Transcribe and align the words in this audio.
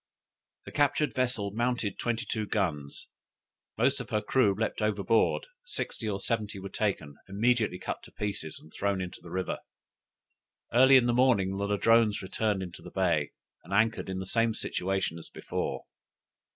The 0.65 0.71
captured 0.71 1.13
vessel 1.13 1.51
mounted 1.51 1.99
twenty 1.99 2.25
two 2.25 2.47
guns. 2.47 3.07
Most 3.77 3.99
of 3.99 4.09
her 4.09 4.19
crew 4.19 4.55
leaped 4.55 4.81
overboard; 4.81 5.45
sixty 5.63 6.09
or 6.09 6.19
seventy 6.19 6.57
were 6.57 6.69
taken, 6.71 7.17
immediately 7.29 7.77
cut 7.77 8.01
to 8.05 8.11
pieces, 8.11 8.57
and 8.57 8.73
thrown 8.73 8.99
into 8.99 9.21
the 9.21 9.29
river. 9.29 9.59
Early 10.73 10.97
in 10.97 11.05
the 11.05 11.13
morning 11.13 11.55
the 11.55 11.65
Ladrones 11.67 12.23
returned 12.23 12.63
into 12.63 12.81
the 12.81 12.89
bay, 12.89 13.29
and 13.63 13.71
anchored 13.73 14.09
in 14.09 14.17
the 14.17 14.25
same 14.25 14.55
situation 14.55 15.19
as 15.19 15.29
before. 15.29 15.83